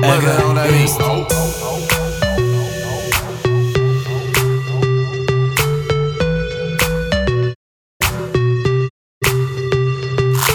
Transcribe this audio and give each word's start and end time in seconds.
Brother. 0.00 0.40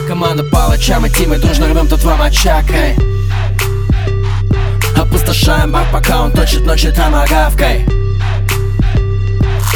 Команда 0.08 0.44
палача, 0.46 1.00
мы 1.00 1.10
тимы, 1.10 1.38
дружно 1.38 1.68
рвем 1.68 1.88
тут 1.88 2.04
вам 2.04 2.22
очакой 2.22 2.96
Опустошаем 4.96 5.72
бак, 5.72 5.86
пока 5.92 6.24
он 6.24 6.32
точит 6.32 6.66
ночи 6.66 6.92
там 6.92 7.14
агавкой 7.14 7.86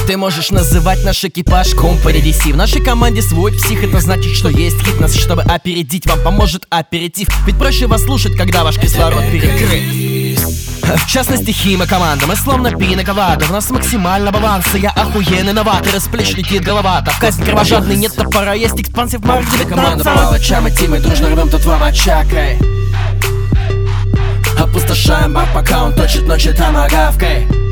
ты 0.09 0.17
можешь 0.17 0.49
называть 0.49 1.03
наш 1.03 1.23
экипаж 1.23 1.75
компаредиси 1.75 2.51
В 2.51 2.57
нашей 2.57 2.83
команде 2.83 3.21
свой 3.21 3.51
псих, 3.51 3.83
это 3.83 3.99
значит, 3.99 4.35
что 4.35 4.49
есть 4.49 4.83
хитнес 4.83 5.13
Чтобы 5.13 5.43
опередить, 5.43 6.07
вам 6.07 6.23
поможет 6.23 6.65
аперитив. 6.71 7.27
Ведь 7.45 7.59
проще 7.59 7.85
вас 7.85 8.05
слушать, 8.05 8.35
когда 8.35 8.63
ваш 8.63 8.79
кислород 8.79 9.21
перекрыт. 9.31 10.99
В 10.99 11.07
частности, 11.07 11.51
хима 11.51 11.85
команда, 11.85 12.25
мы 12.25 12.35
словно 12.35 12.71
пинаковада 12.71 13.45
В 13.45 13.51
нас 13.51 13.69
максимально 13.69 14.31
баланса, 14.31 14.79
я 14.79 14.89
охуенный 14.89 15.53
новатор 15.53 15.93
Расплечники 15.93 16.55
головато, 16.55 17.11
в 17.11 17.19
казнь 17.19 17.43
кровожадный 17.43 17.95
нет 17.95 18.15
топора. 18.15 18.55
Есть 18.55 18.81
экспансив 18.81 19.23
марк 19.23 19.45
19 19.51 19.69
Команда 19.69 20.03
палача, 20.03 20.59
мы 20.59 20.71
тимы, 20.71 20.99
дружно 20.99 21.29
рвем 21.29 21.51
тут 21.51 21.63
вам 21.65 21.83
очакой 21.83 22.57
Опустошаем 24.57 25.33
бар, 25.33 25.47
пока 25.53 25.83
он 25.83 25.93
точит 25.93 26.23
ночи 26.23 26.51
томагавкой 26.51 27.68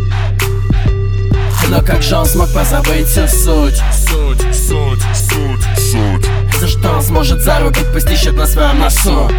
но 1.69 1.81
как 1.81 2.01
же 2.01 2.15
он 2.15 2.25
смог 2.25 2.51
позабыть 2.53 3.07
всю 3.07 3.27
суть? 3.27 3.81
Суть, 3.91 4.41
суть, 4.55 5.01
суть, 5.13 5.63
суть. 5.77 6.59
За 6.59 6.67
что 6.67 6.89
он 6.91 7.01
сможет 7.01 7.41
зарубить, 7.41 7.91
пусть 7.93 8.09
ищет 8.09 8.35
на 8.35 8.47
своем 8.47 8.79
носу. 8.79 9.29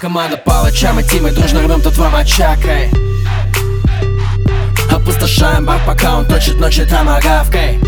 Команда 0.00 0.36
палача, 0.36 0.92
мы 0.92 1.02
тимы, 1.02 1.30
дружно 1.30 1.62
рвем 1.62 1.80
тут 1.80 1.96
вам 1.96 2.14
очакой. 2.14 2.90
Опустошаем 4.90 5.64
бар, 5.64 5.80
пока 5.86 6.18
он 6.18 6.26
точит 6.26 6.60
ночи 6.60 6.84
томагавкой. 6.84 7.78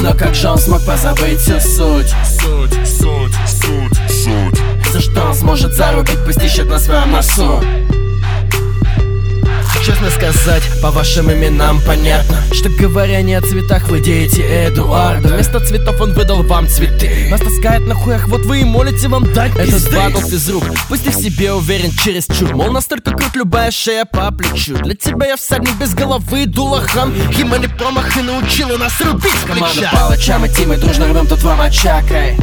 Но 0.00 0.14
как 0.14 0.34
же 0.34 0.48
он 0.48 0.58
смог 0.58 0.84
позабыть 0.86 1.40
всю 1.40 1.60
суть? 1.60 2.14
Суть, 2.24 2.72
суть, 2.86 3.34
суть, 3.46 3.98
суть. 4.08 4.60
За 4.92 5.00
что 5.00 5.22
он 5.22 5.34
сможет 5.34 5.74
зарубить, 5.74 6.24
пусть 6.24 6.42
ищет 6.42 6.66
на 6.66 6.78
своем 6.78 7.12
носу 7.12 7.62
Честно 9.90 10.10
сказать, 10.10 10.62
по 10.80 10.92
вашим 10.92 11.32
именам 11.32 11.80
понятно 11.84 12.44
Что 12.52 12.68
говоря 12.68 13.22
не 13.22 13.34
о 13.34 13.42
цветах, 13.42 13.88
вы 13.88 14.00
дети 14.00 14.40
Эдуарда. 14.40 15.30
Вместо 15.30 15.58
цветов 15.58 16.00
он 16.00 16.12
выдал 16.12 16.44
вам 16.44 16.68
цветы. 16.68 17.26
Нас 17.28 17.40
таскает 17.40 17.84
на 17.88 17.96
хуях, 17.96 18.28
вот 18.28 18.42
вы 18.42 18.60
и 18.60 18.64
молите 18.64 19.08
вам 19.08 19.32
дать 19.32 19.50
Этот 19.56 19.92
батл 19.92 20.20
физрук, 20.20 20.62
пусть 20.88 21.02
ты 21.02 21.10
в 21.10 21.14
себе 21.14 21.52
уверен 21.52 21.90
через 21.90 22.26
чур. 22.26 22.54
Мол, 22.54 22.70
настолько 22.70 23.10
крут 23.10 23.34
любая 23.34 23.72
шея 23.72 24.04
по 24.04 24.30
плечу. 24.30 24.76
Для 24.76 24.94
тебя 24.94 25.26
я 25.26 25.36
всадник 25.36 25.74
без 25.74 25.92
головы, 25.92 26.46
дулахан. 26.46 27.12
Хима 27.32 27.58
не 27.58 27.66
промах 27.66 28.16
и 28.16 28.22
научила 28.22 28.76
нас 28.76 28.92
рубить 29.00 29.34
с 29.42 29.44
Команда 29.44 29.90
палача, 29.92 30.38
мы 30.38 30.48
тимы, 30.48 30.76
дружно 30.76 31.08
рвем 31.08 31.26
тут 31.26 31.42
вам 31.42 31.60
очакой 31.60 32.36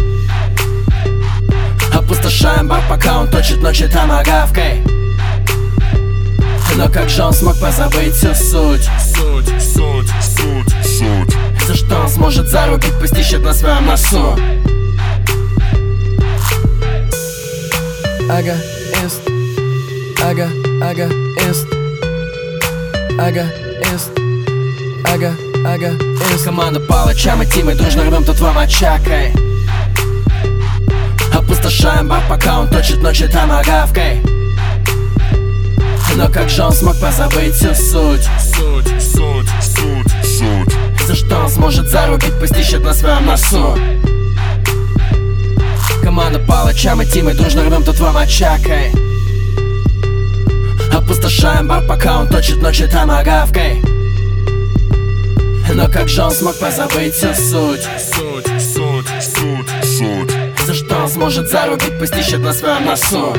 Опустошаем 1.93 2.67
бар, 2.67 2.83
пока 2.89 3.19
он 3.19 3.31
точит 3.31 3.61
ночи 3.61 3.87
томагавкой 3.87 4.96
но 6.77 6.87
как 6.89 7.09
же 7.09 7.23
он 7.23 7.33
смог 7.33 7.59
позабыть 7.59 8.13
всю 8.13 8.33
суть? 8.35 8.87
Суть, 8.99 9.47
суть, 9.59 10.09
суть, 10.21 10.85
суть. 10.85 11.37
За 11.67 11.75
что 11.75 12.01
он 12.01 12.09
сможет 12.09 12.47
зарубить, 12.47 12.93
пусть 12.99 13.17
ищет 13.17 13.41
на 13.41 13.53
своем 13.53 13.85
носу? 13.87 14.37
Ага, 18.29 18.55
ист 19.03 19.21
Ага, 20.23 20.49
ага, 20.81 21.09
ист 21.49 21.67
Ага, 23.19 23.45
ист 23.93 24.11
Ага, 25.11 25.33
ага, 25.65 25.91
ист 26.33 26.45
Команда 26.45 26.79
палача, 26.79 27.35
мы 27.35 27.45
тимы, 27.47 27.73
дружно 27.73 28.03
рвем 28.03 28.23
тут 28.23 28.39
вам 28.39 28.57
очакой. 28.59 29.33
Опустошаем 31.33 32.07
бар, 32.07 32.21
пока 32.29 32.59
он 32.59 32.69
точит 32.69 33.01
ночи 33.01 33.27
томагавкой 33.27 34.36
но 36.17 36.27
как 36.29 36.49
же 36.49 36.63
он 36.63 36.73
смог 36.73 36.99
позабыть 36.99 37.53
всю 37.53 37.75
суть? 37.75 38.27
Суть, 38.39 38.87
суть, 38.99 39.47
суть, 39.61 40.25
суть. 40.25 41.07
За 41.07 41.15
что 41.15 41.37
он 41.37 41.49
сможет 41.49 41.87
зарубить, 41.87 42.33
пусть 42.39 42.57
ищет 42.57 42.83
на 42.83 42.93
своем 42.93 43.25
носу 43.25 43.77
Команда 46.03 46.39
палача, 46.39 46.95
мы 46.95 47.05
тимы, 47.05 47.33
дружно 47.33 47.63
рвем 47.63 47.83
тут 47.83 47.99
вам 47.99 48.17
очакой. 48.17 48.91
Опустошаем 50.91 51.67
бар, 51.67 51.85
пока 51.87 52.19
он 52.19 52.27
точит 52.27 52.61
ночи 52.61 52.87
томагавкой. 52.87 53.81
Но 55.73 55.87
как 55.87 56.09
же 56.09 56.23
он 56.23 56.31
смог 56.31 56.57
позабыть 56.57 57.13
всю 57.13 57.33
суть? 57.35 57.87
Суть, 58.13 58.47
суть, 58.59 59.07
суть, 59.21 59.85
суть. 59.85 60.65
За 60.65 60.73
что 60.73 60.97
он 60.97 61.09
сможет 61.09 61.49
зарубить, 61.49 61.99
пусть 61.99 62.17
ищет 62.17 62.39
на 62.39 62.53
своем 62.53 62.85
носу 62.85 63.33